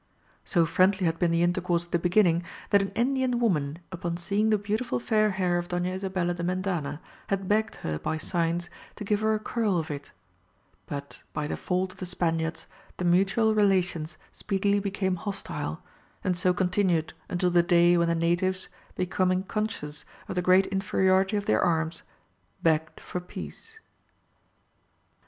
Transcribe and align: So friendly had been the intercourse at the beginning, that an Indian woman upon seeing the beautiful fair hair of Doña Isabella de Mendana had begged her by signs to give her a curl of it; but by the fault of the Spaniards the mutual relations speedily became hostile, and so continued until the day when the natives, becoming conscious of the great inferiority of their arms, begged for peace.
So 0.43 0.65
friendly 0.65 1.05
had 1.05 1.19
been 1.19 1.29
the 1.29 1.43
intercourse 1.43 1.85
at 1.85 1.91
the 1.91 1.99
beginning, 1.99 2.43
that 2.71 2.81
an 2.81 2.89
Indian 2.95 3.37
woman 3.39 3.77
upon 3.91 4.17
seeing 4.17 4.49
the 4.49 4.57
beautiful 4.57 4.97
fair 4.97 5.29
hair 5.29 5.59
of 5.59 5.67
Doña 5.67 5.93
Isabella 5.93 6.33
de 6.33 6.41
Mendana 6.41 6.99
had 7.27 7.47
begged 7.47 7.75
her 7.85 7.99
by 7.99 8.17
signs 8.17 8.67
to 8.95 9.03
give 9.03 9.19
her 9.19 9.35
a 9.35 9.39
curl 9.39 9.77
of 9.77 9.91
it; 9.91 10.11
but 10.87 11.21
by 11.33 11.45
the 11.45 11.55
fault 11.55 11.93
of 11.93 11.99
the 11.99 12.07
Spaniards 12.07 12.65
the 12.97 13.05
mutual 13.05 13.53
relations 13.53 14.17
speedily 14.31 14.79
became 14.79 15.17
hostile, 15.17 15.83
and 16.23 16.35
so 16.35 16.51
continued 16.51 17.13
until 17.29 17.51
the 17.51 17.61
day 17.61 17.95
when 17.95 18.07
the 18.07 18.15
natives, 18.15 18.69
becoming 18.95 19.43
conscious 19.43 20.03
of 20.27 20.33
the 20.33 20.41
great 20.41 20.65
inferiority 20.65 21.37
of 21.37 21.45
their 21.45 21.61
arms, 21.61 22.01
begged 22.63 22.99
for 22.99 23.19
peace. 23.19 23.77